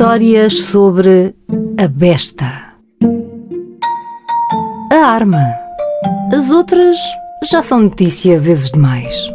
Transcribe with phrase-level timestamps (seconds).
[0.00, 1.34] Histórias sobre
[1.76, 2.44] a besta.
[4.92, 5.42] A arma.
[6.32, 6.96] As outras
[7.50, 9.28] já são notícia vezes demais.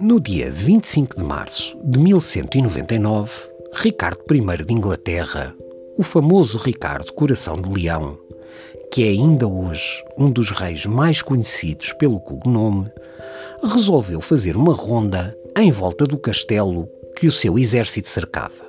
[0.00, 3.30] No dia 25 de março de 1199,
[3.74, 5.54] Ricardo I de Inglaterra,
[5.98, 8.18] o famoso Ricardo Coração de Leão,
[8.90, 12.90] que é ainda hoje um dos reis mais conhecidos pelo cognome,
[13.62, 18.64] resolveu fazer uma ronda em volta do castelo que o seu exército cercava.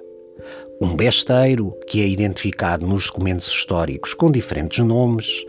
[0.79, 5.45] Um besteiro, que é identificado nos documentos históricos com diferentes nomes,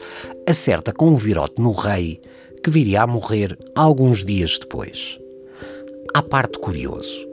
[0.48, 2.20] acerta com um virote no rei,
[2.64, 5.18] que viria a morrer alguns dias depois.
[6.14, 7.28] À parte curioso,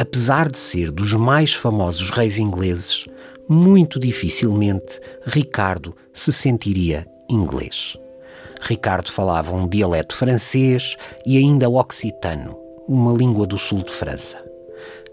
[0.00, 3.06] apesar de ser dos mais famosos reis ingleses,
[3.48, 7.96] muito dificilmente Ricardo se sentiria inglês.
[8.60, 10.96] Ricardo falava um dialeto francês
[11.26, 14.42] e ainda occitano, uma língua do sul de França.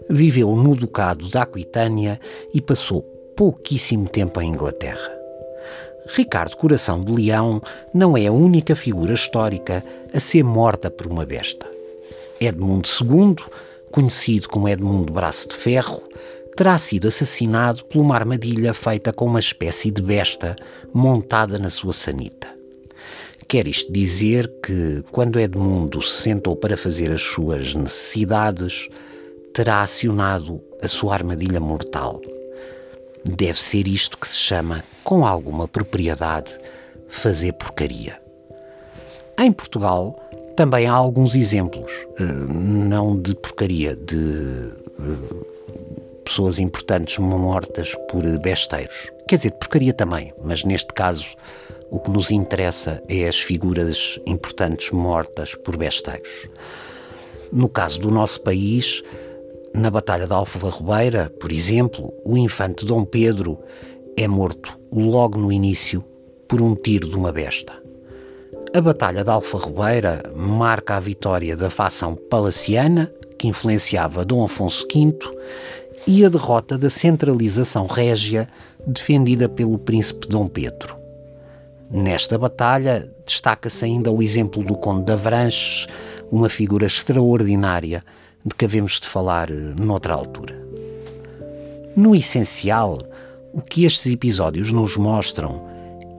[0.08, 2.20] Viveu no Ducado da Aquitânia
[2.52, 3.02] e passou
[3.36, 5.10] pouquíssimo tempo em Inglaterra.
[6.14, 7.62] Ricardo Coração de Leão
[7.94, 11.66] não é a única figura histórica a ser morta por uma besta.
[12.40, 13.36] Edmundo II,
[13.92, 16.02] conhecido como Edmundo Braço de Ferro,
[16.56, 20.56] terá sido assassinado por uma armadilha feita com uma espécie de besta
[20.92, 22.59] montada na sua sanita.
[23.50, 28.88] Quer isto dizer que, quando Edmundo se sentou para fazer as suas necessidades,
[29.52, 32.20] terá acionado a sua armadilha mortal.
[33.24, 36.56] Deve ser isto que se chama, com alguma propriedade,
[37.08, 38.22] fazer porcaria.
[39.36, 40.14] Em Portugal,
[40.56, 44.70] também há alguns exemplos, eh, não de porcaria, de
[45.00, 45.44] eh,
[46.24, 49.10] pessoas importantes mortas por besteiros.
[49.26, 51.26] Quer dizer, de porcaria também, mas neste caso
[51.90, 56.48] o que nos interessa é as figuras importantes mortas por besteiros.
[57.52, 59.02] No caso do nosso país,
[59.74, 63.58] na Batalha de Alfarrobeira, por exemplo, o infante Dom Pedro
[64.16, 66.04] é morto logo no início
[66.48, 67.72] por um tiro de uma besta.
[68.72, 75.18] A Batalha de Alfarrobeira marca a vitória da facção palaciana, que influenciava Dom Afonso V,
[76.06, 78.48] e a derrota da centralização régia
[78.86, 80.99] defendida pelo príncipe Dom Pedro.
[81.92, 85.88] Nesta batalha, destaca-se ainda o exemplo do Conde de Avranches,
[86.30, 88.04] uma figura extraordinária
[88.44, 90.54] de que havemos de falar eh, noutra altura.
[91.96, 92.98] No essencial,
[93.52, 95.66] o que estes episódios nos mostram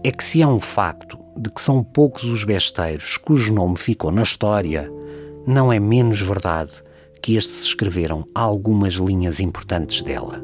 [0.03, 4.11] é que se há um facto de que são poucos os besteiros cujo nome ficou
[4.11, 4.91] na história,
[5.47, 6.83] não é menos verdade
[7.21, 10.43] que estes escreveram algumas linhas importantes dela.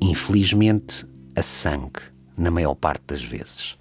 [0.00, 1.04] Infelizmente,
[1.34, 2.00] a sangue,
[2.38, 3.76] na maior parte das vezes.